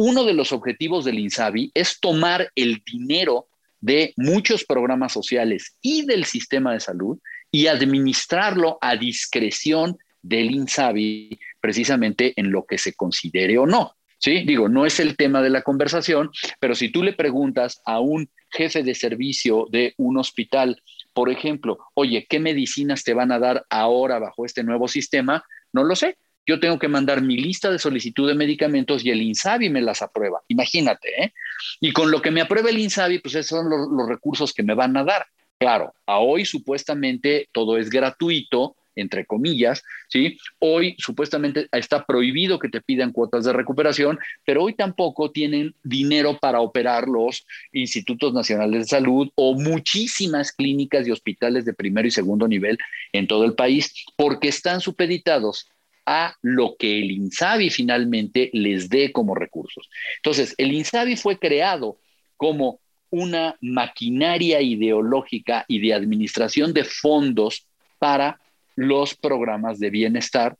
[0.00, 3.48] uno de los objetivos del INSABI es tomar el dinero
[3.80, 7.18] de muchos programas sociales y del sistema de salud
[7.50, 13.96] y administrarlo a discreción del INSABI precisamente en lo que se considere o no.
[14.18, 14.44] ¿sí?
[14.44, 16.30] Digo, no es el tema de la conversación,
[16.60, 20.80] pero si tú le preguntas a un jefe de servicio de un hospital,
[21.12, 25.42] por ejemplo, oye, ¿qué medicinas te van a dar ahora bajo este nuevo sistema?
[25.72, 26.18] No lo sé.
[26.48, 30.00] Yo tengo que mandar mi lista de solicitud de medicamentos y el INSABI me las
[30.00, 30.40] aprueba.
[30.48, 31.34] Imagínate, ¿eh?
[31.78, 34.62] Y con lo que me apruebe el INSABI, pues esos son los, los recursos que
[34.62, 35.26] me van a dar.
[35.58, 40.38] Claro, a hoy supuestamente todo es gratuito, entre comillas, ¿sí?
[40.58, 46.38] Hoy supuestamente está prohibido que te pidan cuotas de recuperación, pero hoy tampoco tienen dinero
[46.38, 52.10] para operar los institutos nacionales de salud o muchísimas clínicas y hospitales de primero y
[52.10, 52.78] segundo nivel
[53.12, 55.68] en todo el país, porque están supeditados
[56.10, 59.90] a lo que el INSABI finalmente les dé como recursos.
[60.16, 62.00] Entonces, el INSABI fue creado
[62.38, 67.66] como una maquinaria ideológica y de administración de fondos
[67.98, 68.40] para
[68.74, 70.56] los programas de bienestar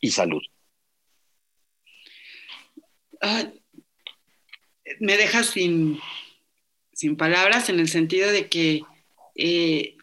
[0.00, 0.42] y salud.
[3.20, 3.50] Ah,
[4.98, 5.98] me dejas sin,
[6.94, 8.80] sin, palabras en el sentido de que
[9.34, 9.98] eh,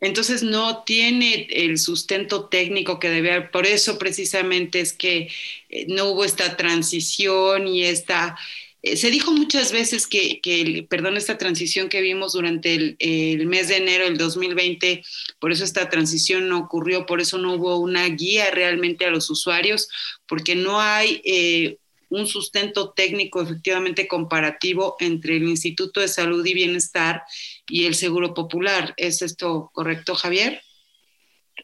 [0.00, 3.50] entonces no tiene el sustento técnico que debe haber.
[3.50, 5.28] Por eso precisamente es que
[5.68, 8.36] eh, no hubo esta transición y esta
[8.82, 10.40] eh, se dijo muchas veces que,
[10.88, 15.02] perdón, esta transición que vimos durante el, mes de enero del 2020,
[15.38, 19.28] por eso esta transición no ocurrió, por eso no hubo una guía realmente a los
[19.28, 19.88] usuarios,
[20.26, 21.78] porque no hay eh,
[22.10, 27.22] un sustento técnico efectivamente comparativo entre el Instituto de Salud y Bienestar
[27.66, 28.92] y el Seguro Popular.
[28.96, 30.60] ¿Es esto correcto, Javier?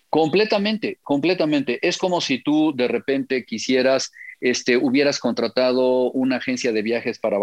[0.08, 1.78] Completamente, completamente.
[1.86, 7.38] Es como si tú de repente quisieras este, hubieras contratado una agencia de viajes para,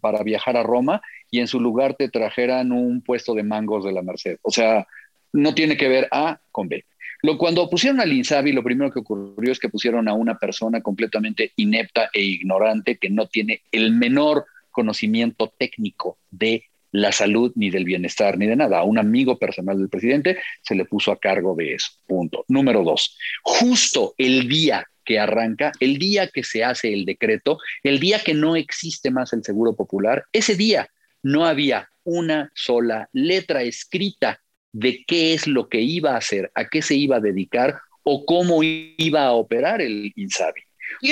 [0.00, 3.92] para viajar a Roma y en su lugar te trajeran un puesto de mangos de
[3.92, 4.38] la Merced.
[4.42, 4.86] O sea,
[5.32, 6.84] no tiene que ver A con B.
[7.22, 10.80] Lo, cuando pusieron al INSABI, lo primero que ocurrió es que pusieron a una persona
[10.80, 17.70] completamente inepta e ignorante que no tiene el menor conocimiento técnico de la salud, ni
[17.70, 18.80] del bienestar, ni de nada.
[18.80, 21.92] A un amigo personal del presidente se le puso a cargo de eso.
[22.06, 22.44] Punto.
[22.48, 28.00] Número dos, justo el día que arranca, el día que se hace el decreto, el
[28.00, 30.88] día que no existe más el Seguro Popular, ese día
[31.22, 34.40] no había una sola letra escrita
[34.72, 38.24] de qué es lo que iba a hacer, a qué se iba a dedicar o
[38.24, 40.62] cómo iba a operar el INSABI.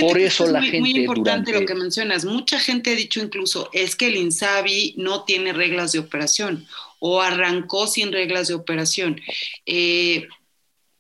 [0.01, 0.81] Por eso la gente.
[0.81, 2.25] Muy importante lo que mencionas.
[2.25, 6.67] Mucha gente ha dicho incluso es que el INSABI no tiene reglas de operación
[6.99, 9.21] o arrancó sin reglas de operación.
[9.67, 10.29] Eh,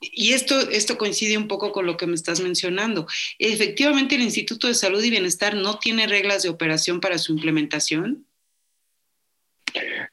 [0.01, 3.07] y esto, esto coincide un poco con lo que me estás mencionando.
[3.38, 8.27] Efectivamente, el Instituto de Salud y Bienestar no tiene reglas de operación para su implementación.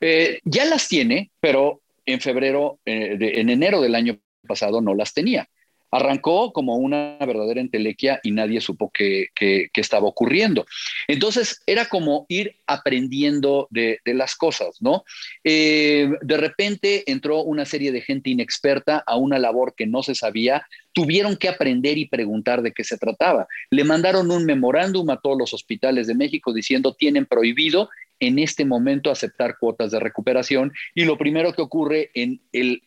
[0.02, 5.14] Eh, ya las tiene, pero en febrero, eh, en enero del año pasado no las
[5.14, 5.48] tenía.
[5.90, 9.28] Arrancó como una verdadera entelequia y nadie supo qué,
[9.74, 10.66] estaba ocurriendo.
[11.08, 15.06] Entonces era como ir aprendiendo de, las cosas, ¿no?
[15.46, 20.14] Eh, de repente entró una serie de gente inexperta a una labor que no se
[20.14, 23.48] sabía, tuvieron que aprender y preguntar de qué se trataba.
[23.70, 28.66] Le mandaron un memorándum a todos los hospitales de México diciendo tienen prohibido en este
[28.66, 32.82] momento aceptar cuotas de recuperación y lo primero que ocurre en el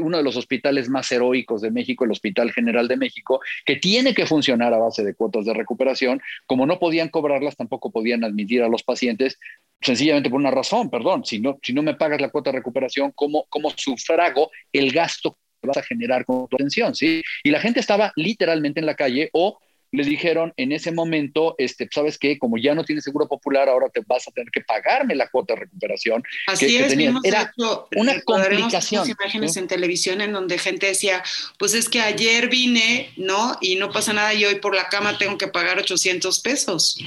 [0.00, 4.14] uno de los hospitales más heroicos de México, el Hospital General de México, que tiene
[4.14, 6.20] que funcionar a base de cuotas de recuperación.
[6.46, 9.38] Como no podían cobrarlas, tampoco podían admitir a los pacientes,
[9.80, 13.12] sencillamente por una razón, perdón, si no, si no me pagas la cuota de recuperación,
[13.14, 16.94] ¿cómo, cómo sufrago el gasto que vas a generar con tu atención?
[16.94, 17.22] ¿sí?
[17.44, 19.58] Y la gente estaba literalmente en la calle o
[19.92, 23.88] les dijeron en ese momento, este, sabes qué, como ya no tienes seguro popular, ahora
[23.88, 26.22] te vas a tener que pagarme la cuota de recuperación.
[26.46, 27.52] Así es, Era
[27.96, 29.08] una complicación.
[29.08, 31.22] imágenes en televisión en donde gente decía,
[31.58, 33.56] pues es que ayer vine, ¿no?
[33.60, 36.98] Y no pasa nada y hoy por la cama tengo que pagar 800 pesos.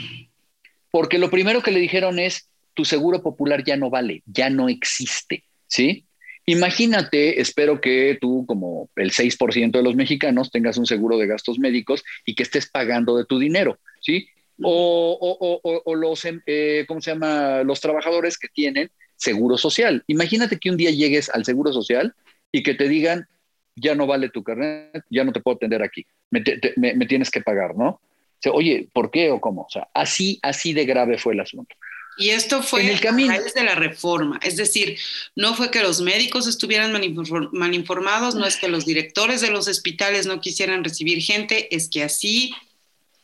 [0.92, 4.68] Porque lo primero que le dijeron es, tu seguro popular ya no vale, ya no
[4.68, 6.06] existe, ¿sí?
[6.46, 11.58] Imagínate, espero que tú, como el 6% de los mexicanos, tengas un seguro de gastos
[11.58, 14.28] médicos y que estés pagando de tu dinero, ¿sí?
[14.62, 17.64] O, los, em, eh, ¿cómo se llama?
[17.64, 20.04] Los trabajadores que tienen seguro social.
[20.08, 22.14] Imagínate que un día llegues al seguro social
[22.52, 23.28] y que te digan,
[23.76, 26.44] ya no vale tu carnet, ya no te puedo atender aquí, me,
[26.76, 27.88] me tienes que pagar, ¿no?
[27.90, 28.02] O
[28.44, 29.62] sea, Oye, ¿por qué o cómo?
[29.62, 31.76] O sea, así, así de grave fue el asunto.
[32.18, 33.32] Y esto fue el camino.
[33.32, 34.98] a través de la reforma, es decir,
[35.36, 39.68] no fue que los médicos estuvieran mal, informados, no es que los directores de los
[39.68, 42.54] hospitales no quisieran recibir gente, es que así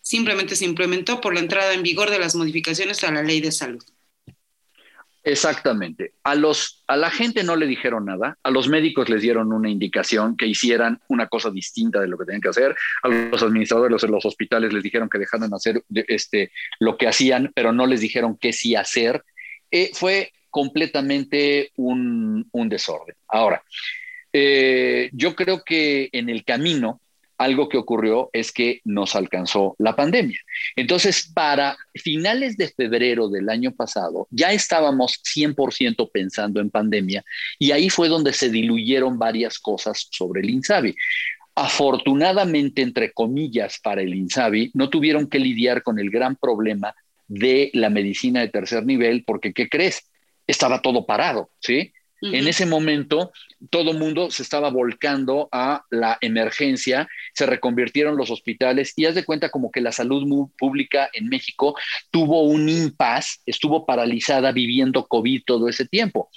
[0.02, 3.52] simplemente se implementó por la entrada en vigor de las modificaciones a la ley de
[3.52, 3.84] salud.
[5.30, 6.14] Exactamente.
[6.24, 9.70] A, los, a la gente no le dijeron nada, a los médicos les dieron una
[9.70, 14.02] indicación que hicieran una cosa distinta de lo que tenían que hacer, a los administradores
[14.02, 18.02] de los hospitales les dijeron que dejaran hacer este, lo que hacían, pero no les
[18.02, 19.24] dijeron qué sí hacer.
[19.70, 23.16] Eh, fue completamente un, un desorden.
[23.28, 23.64] Ahora,
[24.34, 27.02] eh, yo creo que en el camino
[27.40, 30.38] algo que ocurrió es que nos alcanzó la pandemia.
[30.76, 37.24] Entonces, para finales de febrero del año pasado, ya estábamos 100% pensando en pandemia
[37.58, 40.94] y ahí fue donde se diluyeron varias cosas sobre el INSABI.
[41.56, 46.94] Afortunadamente, entre comillas, para el INSABI, no tuvieron que lidiar con el gran problema
[47.28, 50.10] de la medicina de tercer nivel, porque, ¿qué crees?
[50.46, 51.94] Estaba todo parado, ¿sí?
[52.22, 53.32] En ese momento,
[53.70, 59.16] todo el mundo se estaba volcando a la emergencia, se reconvirtieron los hospitales y haz
[59.16, 61.76] de cuenta como que la salud pública en México
[62.12, 66.30] tuvo un impas, estuvo paralizada viviendo COVID todo ese tiempo.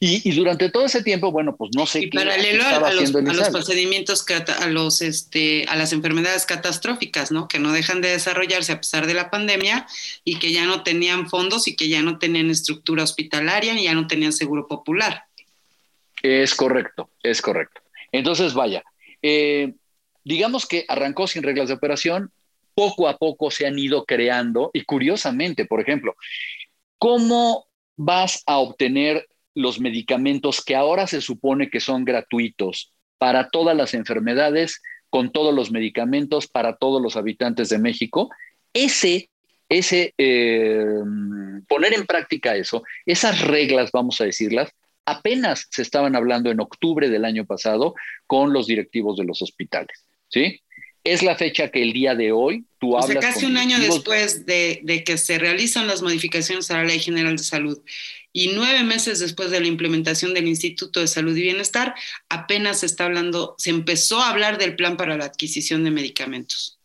[0.00, 3.14] Y, durante todo ese tiempo, bueno, pues no sé y qué paralelo estaba a, los,
[3.14, 4.24] a los procedimientos,
[4.60, 7.48] a, los, este, a las enfermedades catastróficas, ¿no?
[7.48, 9.86] Que no dejan de desarrollarse a pesar de la pandemia
[10.24, 13.94] y que ya no tenían fondos y que ya no tenían estructura hospitalaria y ya
[13.94, 15.24] no tenían seguro popular.
[16.22, 17.80] Es correcto, es correcto.
[18.12, 18.82] Entonces, vaya,
[19.22, 19.74] eh,
[20.24, 22.32] digamos que arrancó sin reglas de operación,
[22.74, 26.14] poco a poco se han ido creando y curiosamente, por ejemplo,
[26.98, 33.76] ¿cómo vas a obtener los medicamentos que ahora se supone que son gratuitos para todas
[33.76, 38.30] las enfermedades, con todos los medicamentos para todos los habitantes de México?
[38.72, 39.30] Ese
[39.68, 40.84] ese eh,
[41.68, 44.70] poner en práctica eso, esas reglas, vamos a decirlas,
[45.04, 47.94] apenas se estaban hablando en octubre del año pasado
[48.26, 50.60] con los directivos de los hospitales, ¿sí?
[51.04, 53.22] Es la fecha que el día de hoy tú o hablas.
[53.22, 57.36] Sea, casi un año después de, que se realizan las modificaciones a la Ley General
[57.36, 57.80] de Salud
[58.32, 61.94] y nueve meses después de la implementación del Instituto de Salud y Bienestar,
[62.28, 66.78] apenas se está hablando, se empezó a hablar del plan para la adquisición de medicamentos.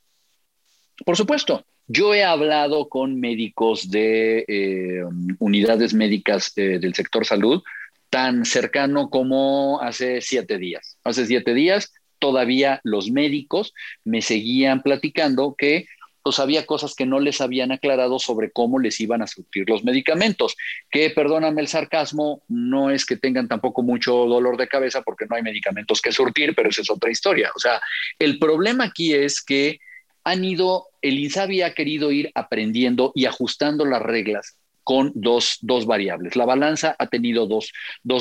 [1.05, 5.03] Por supuesto, yo he hablado con médicos de eh,
[5.39, 7.61] unidades médicas eh, del sector salud
[8.09, 10.97] tan cercano como hace siete días.
[11.03, 11.91] Hace siete días
[12.23, 13.73] todavía los médicos
[14.05, 15.87] me seguían platicando que
[16.23, 19.83] pues había cosas que no les habían aclarado sobre cómo les iban a surtir los
[19.83, 20.55] medicamentos,
[20.89, 25.35] que perdóname el sarcasmo, no es que tengan tampoco mucho dolor de cabeza porque no
[25.35, 27.51] hay medicamentos que surtir, pero esa es otra historia.
[27.57, 27.81] O sea,
[28.19, 29.79] el problema aquí es que
[30.23, 34.55] han ido, el INSABI ha querido ir aprendiendo y ajustando las reglas
[34.85, 36.37] con dos, variables.
[36.37, 37.73] La balanza ha tenido dos,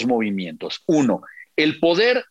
[0.08, 0.82] movimientos.
[0.88, 1.22] Uno,
[1.54, 2.24] el poder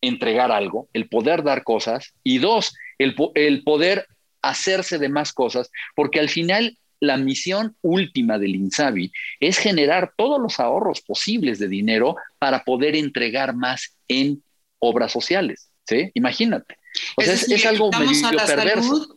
[0.00, 4.06] entregar algo, el poder dar cosas, y dos, el, el poder
[4.42, 9.10] hacerse de más cosas, porque al final la misión última del INSABI
[9.40, 14.42] es generar todos los ahorros posibles de dinero para poder entregar más en
[14.78, 15.70] obras sociales.
[15.86, 16.10] ¿sí?
[16.14, 16.76] Imagínate.
[17.16, 19.16] O sea, es, algo medio perverso.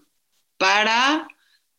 [0.58, 1.28] Para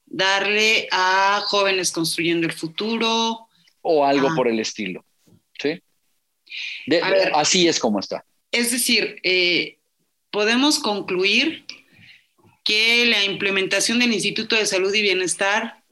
[0.04, 3.48] darle a jóvenes construyendo el futuro.
[3.80, 5.04] O algo por el estilo.
[5.58, 5.82] ¿Sí?
[7.34, 8.24] así es como está.
[8.54, 9.78] Es decir, eh,
[10.30, 11.64] podemos concluir
[12.62, 15.82] que la implementación del Instituto de Salud y Bienestar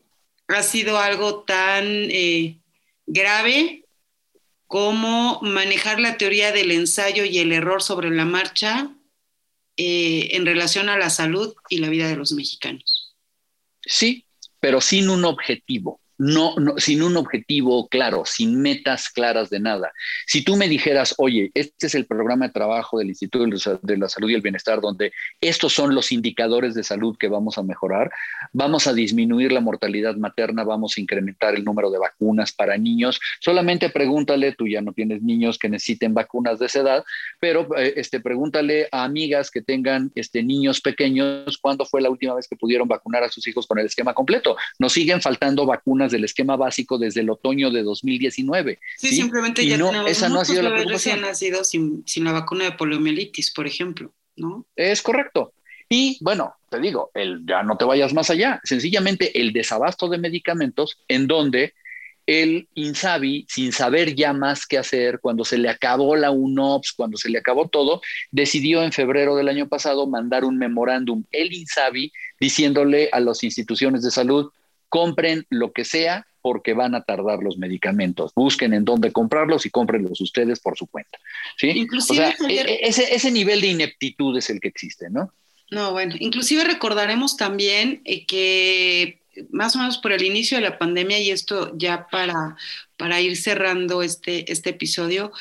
[0.46, 2.60] ha sido algo tan eh,
[3.04, 3.84] grave
[4.68, 8.94] como manejar la teoría del ensayo y el error sobre la marcha
[9.76, 13.16] eh, en relación a la salud y la vida de los mexicanos.
[13.84, 14.24] Sí,
[14.60, 19.92] pero sin un objetivo no, sin un objetivo claro, sin metas claras de nada.
[20.24, 23.44] Si tú me dijeras, oye, este es el programa de trabajo del Instituto
[23.82, 27.58] de la Salud y el Bienestar, donde estos son los indicadores de salud que vamos
[27.58, 28.12] a mejorar,
[28.52, 33.18] vamos a disminuir la mortalidad materna, vamos a incrementar el número de vacunas para niños,
[33.40, 37.04] solamente pregúntale, tú ya no tienes niños que necesiten vacunas de esa edad,
[37.40, 42.34] pero eh, este, pregúntale a amigas que tengan este, niños pequeños, ¿cuándo fue la última
[42.34, 44.56] vez que pudieron vacunar a sus hijos con el esquema completo?
[44.78, 48.78] Nos siguen faltando vacunas del esquema básico desde el otoño de 2019.
[48.98, 51.20] Sí, simplemente ya no, tenemos esa no ha sido la preocupación.
[51.22, 54.66] nacido sin, sin la vacuna de poliomielitis, por ejemplo, ¿no?
[54.76, 55.52] Es correcto.
[55.88, 60.18] Y bueno, te digo, el, ya no te vayas más allá, sencillamente el desabasto de
[60.18, 61.74] medicamentos en donde
[62.26, 67.16] el INSABI, sin saber ya más qué hacer, cuando se le acabó la UNOPS, cuando
[67.16, 72.12] se le acabó todo, decidió en febrero del año pasado mandar un memorándum, el INSABI,
[72.40, 74.50] diciéndole a las instituciones de salud,
[74.92, 78.32] compren lo que sea porque van a tardar los medicamentos.
[78.36, 81.18] Busquen en dónde comprarlos y cómprenlos ustedes por su cuenta.
[81.56, 81.88] ¿sí?
[81.96, 85.32] o sea, e, e, ese, ese nivel de ineptitud es el que existe, ¿no?
[85.70, 90.78] No, bueno, inclusive recordaremos también eh, que más o menos por el inicio de la
[90.78, 92.58] pandemia, y esto ya para,
[92.98, 95.32] para ir cerrando este, este episodio,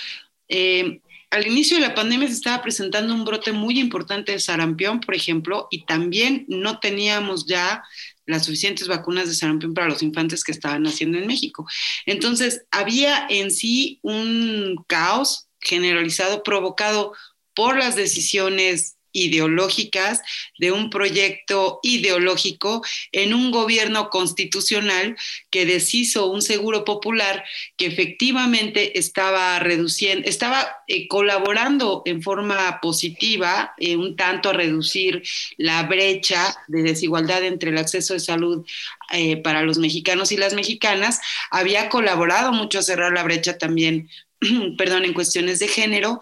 [0.47, 4.99] eh, al inicio de la pandemia se estaba presentando un brote muy importante de sarampión,
[4.99, 7.84] por ejemplo, y también no teníamos ya
[8.32, 11.66] las suficientes vacunas de sarampión para los infantes que estaban naciendo en México.
[12.06, 17.14] Entonces, había en sí un caos generalizado provocado
[17.54, 20.22] por las decisiones ideológicas
[20.57, 25.18] de un proyecto ideológico en un gobierno constitucional
[25.49, 27.43] que deshizo un seguro popular
[27.78, 35.24] que efectivamente estaba reduciendo, estaba eh, colaborando en forma positiva eh, un tanto a reducir
[35.57, 38.66] la brecha de desigualdad entre el acceso de salud
[39.12, 44.09] eh, para los mexicanos y las mexicanas, había colaborado mucho a cerrar la brecha también
[44.78, 46.20] perdón, en cuestiones de género.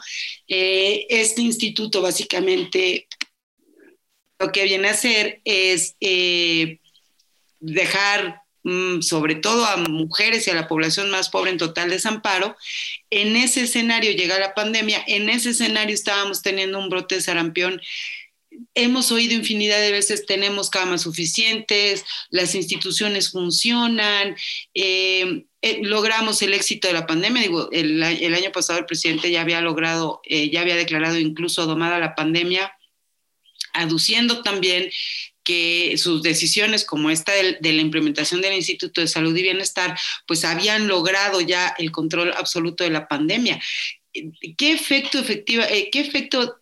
[0.48, 3.08] Eh, este instituto básicamente
[4.40, 6.80] lo que viene a hacer es eh,
[7.60, 12.56] dejar mm, sobre todo a mujeres y a la población más pobre en total desamparo.
[13.10, 17.82] En ese escenario llega la pandemia, en ese escenario estábamos teniendo un brote de sarampión
[18.74, 24.36] hemos oído infinidad de veces, tenemos camas suficientes, las instituciones funcionan,
[24.74, 27.42] eh, eh, logramos el éxito de la pandemia.
[27.42, 32.00] Digo, el, año pasado el presidente ya había logrado, eh, ya había declarado incluso domada
[32.00, 32.74] la pandemia,
[33.74, 34.90] aduciendo también
[35.44, 39.98] que sus decisiones como esta de, la implementación del Instituto de Salud y Bienestar,
[40.28, 43.60] pues habían logrado ya el control absoluto de la pandemia.
[44.58, 46.59] ¿Qué efecto efectiva, qué efecto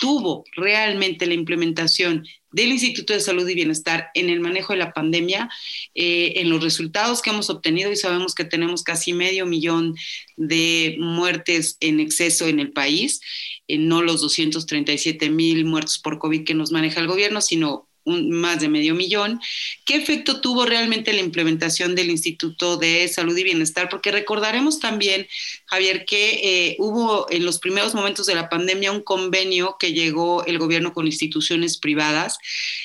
[0.00, 4.92] tuvo realmente la implementación del Instituto de Salud y Bienestar en el manejo de la
[4.92, 5.50] pandemia,
[5.94, 9.94] eh, en los resultados que hemos obtenido y sabemos que tenemos casi medio millón
[10.36, 13.20] de muertes en exceso en el país,
[13.68, 18.60] eh, no los 237 mil muertos por COVID que nos maneja el gobierno, sino más
[18.60, 19.40] de medio millón.
[19.84, 23.88] ¿Qué efecto tuvo realmente la implementación del Instituto de Salud y Bienestar?
[23.88, 25.26] Porque recordaremos también,
[25.66, 30.44] Javier, que eh, hubo en los primeros momentos de la pandemia un convenio que llegó
[30.44, 32.38] el gobierno con instituciones privadas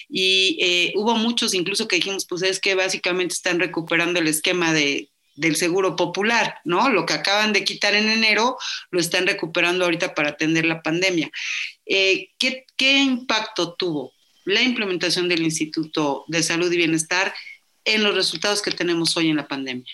[0.10, 4.74] y eh, hubo muchos incluso que dijimos, pues es que básicamente están recuperando el esquema
[4.74, 6.90] de del seguro popular, ¿no?
[6.90, 8.58] Lo que acaban de quitar en enero
[8.90, 11.30] lo están recuperando ahorita para atender la pandemia.
[11.86, 14.15] Eh, ¿qué, ¿Qué impacto tuvo
[14.46, 17.34] la implementación del Instituto de Salud y Bienestar
[17.84, 19.92] en los resultados que tenemos hoy en la pandemia?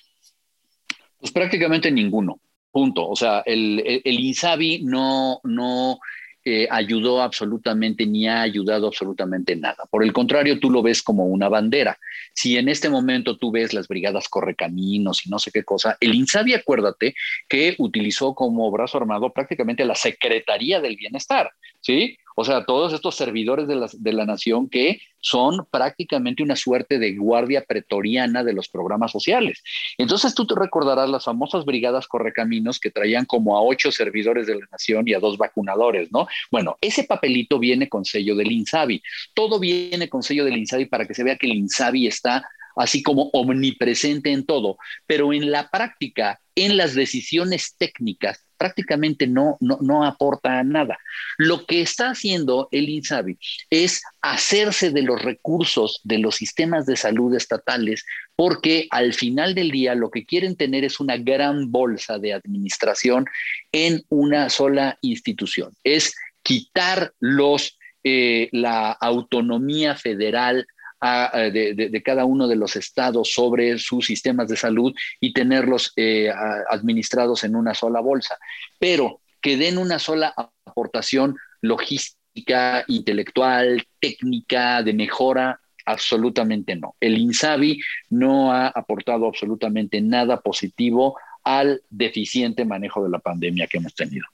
[1.18, 2.40] Pues prácticamente ninguno,
[2.72, 3.08] punto.
[3.08, 6.00] O sea, el, INSABI no, no
[6.44, 9.86] eh, ayudó absolutamente ni ha ayudado absolutamente nada.
[9.90, 12.00] Por el contrario, tú lo ves como una bandera.
[12.34, 16.16] Si en este momento tú ves las brigadas correcaminos y no sé qué cosa, el
[16.16, 17.14] INSABI, acuérdate,
[17.48, 22.18] que utilizó como brazo armado prácticamente la Secretaría del Bienestar, ¿sí?
[22.36, 27.00] O sea, todos estos servidores de la, de la, nación que son prácticamente una suerte
[27.00, 29.64] de guardia pretoriana de los programas sociales.
[29.98, 34.56] Entonces tú te recordarás las famosas brigadas correcaminos que traían como a ocho servidores de
[34.56, 36.28] la nación y a dos vacunadores, ¿no?
[36.50, 39.02] Bueno, ese papelito viene con sello del INSABI.
[39.34, 42.44] Todo viene con sello del INSABI para que se vea que el INSABI está
[42.76, 49.58] así como omnipresente en todo, pero en la práctica, en las decisiones técnicas, prácticamente no,
[49.60, 51.00] no, aporta nada.
[51.40, 53.40] Lo que está haciendo el INSABI
[53.72, 58.06] es hacerse de los recursos de los sistemas de salud estatales,
[58.36, 63.26] porque al final del día lo que quieren tener es una gran bolsa de administración
[63.72, 65.72] en una sola institución.
[65.84, 70.68] Es quitar los, eh, la autonomía federal
[71.02, 76.32] de, cada uno de los estados sobre sus sistemas de salud y tenerlos eh,
[76.70, 78.38] administrados en una sola bolsa,
[78.80, 80.34] pero que den una sola
[80.66, 86.96] aportación logística, intelectual, técnica, de mejora, absolutamente no.
[87.00, 87.82] El INSABI
[88.12, 94.26] no ha aportado absolutamente nada positivo al deficiente manejo de la pandemia que hemos tenido.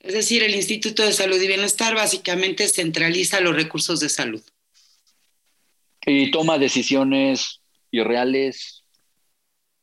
[0.00, 4.42] Es decir, el Instituto de Salud y Bienestar básicamente centraliza los recursos de salud
[6.06, 8.84] y toma decisiones irreales,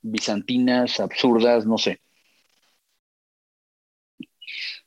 [0.01, 2.01] bizantinas, absurdas, no sé.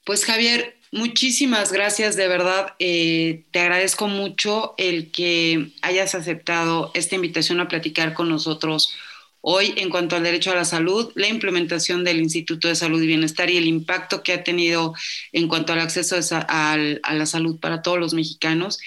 [0.05, 2.75] Pues Javier, muchísimas gracias, de verdad.
[2.79, 8.97] Eh, te agradezco mucho el que hayas aceptado esta invitación a platicar con nosotros
[9.43, 13.07] hoy en cuanto al derecho a la salud, la implementación del Instituto de Salud y
[13.07, 14.95] Bienestar y el impacto que ha tenido
[15.33, 18.79] en cuanto al acceso a la salud para todos los mexicanos.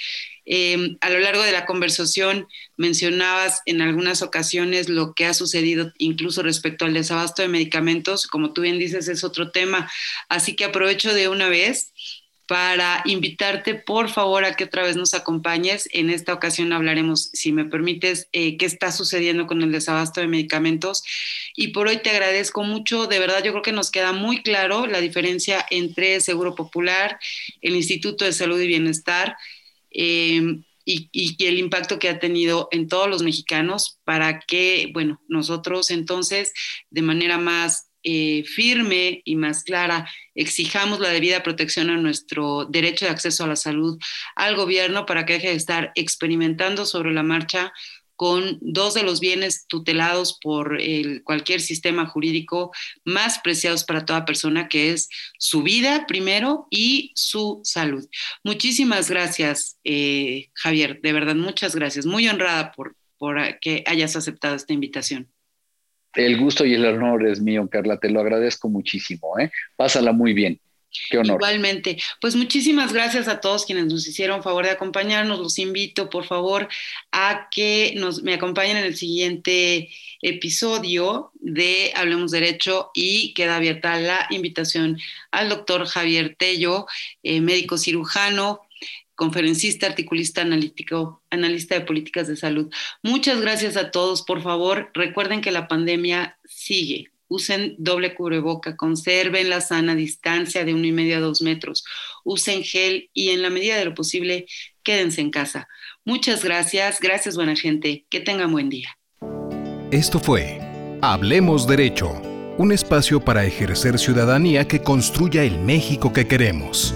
[0.46, 5.94] Eh, a lo largo de la conversación mencionabas en algunas ocasiones lo que ha sucedido
[5.98, 8.28] incluso respecto al desabasto de medicamentos.
[8.28, 9.90] Como tú bien dices, es otro tema.
[10.30, 11.94] Así que aprovecho de una vez
[12.48, 15.88] para invitarte, por favor, a que otra vez nos acompañes.
[15.92, 20.28] En esta ocasión hablaremos, si me permites, eh, qué está sucediendo con el desabasto de
[20.28, 21.04] medicamentos.
[21.56, 23.08] Y por hoy te agradezco mucho.
[23.08, 27.18] De verdad, yo creo que nos queda muy claro la diferencia entre Seguro Popular,
[27.62, 29.38] el Instituto de Salud y Bienestar.
[29.94, 35.92] Y, y, el impacto que ha tenido en todos los mexicanos para que, bueno, nosotros
[35.92, 36.52] entonces
[36.90, 43.06] de manera más eh, firme y más clara exijamos la debida protección a nuestro derecho
[43.06, 43.98] de acceso a la salud
[44.36, 47.72] al gobierno para que deje de estar experimentando sobre la marcha
[48.16, 52.72] con dos de los bienes tutelados por el, cualquier sistema jurídico
[53.06, 58.08] más preciados para toda persona, que es su vida primero y su salud.
[58.44, 62.06] Muchísimas gracias, eh, Javier, de verdad, muchas gracias.
[62.06, 65.30] Muy honrada por, por que hayas aceptado esta invitación.
[66.14, 69.40] El gusto y el honor es mío, Carla, te lo agradezco muchísimo.
[69.40, 69.52] ¿eh?
[69.76, 70.60] Pásala muy bien.
[71.10, 71.38] Qué honor.
[71.38, 71.98] Igualmente.
[72.22, 75.40] Pues muchísimas gracias a todos quienes nos hicieron favor de acompañarnos.
[75.40, 76.68] Los invito, por favor,
[77.12, 79.90] a que nos, me acompañen en el siguiente
[80.22, 85.00] episodio de Hablemos Derecho y queda abierta la invitación
[85.32, 86.86] al doctor Javier Tello,
[87.24, 88.62] eh, médico cirujano,
[89.16, 92.72] conferencista, articulista, analítico, analista de políticas de salud.
[93.02, 94.24] Muchas gracias a todos.
[94.24, 97.13] Por favor, recuerden que la pandemia sigue.
[97.34, 101.84] Usen doble cubreboca, conserven la sana distancia de uno y medio a dos metros,
[102.24, 104.46] usen gel y en la medida de lo posible
[104.84, 105.68] quédense en casa.
[106.06, 109.00] Muchas gracias, gracias buena gente, que tengan buen día.
[109.90, 110.60] Esto fue
[111.02, 112.22] Hablemos Derecho,
[112.60, 116.94] un espacio para ejercer ciudadanía que construya el México que queremos.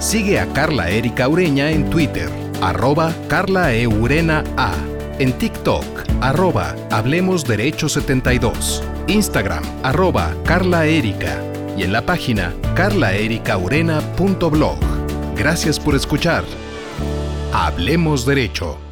[0.00, 2.28] Sigue a Carla Erika Ureña en Twitter,
[2.60, 4.74] arroba Carla Eurena A,
[5.18, 5.84] en TikTok,
[6.20, 11.42] arroba Hablemos Derecho 72, Instagram, arroba Carla Erika
[11.76, 14.78] y en la página carlaericaurena.blog.
[15.36, 16.42] Gracias por escuchar.
[17.52, 18.87] Hablemos Derecho.